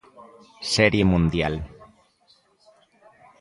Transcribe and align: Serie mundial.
Serie 0.73 1.05
mundial. 1.11 1.55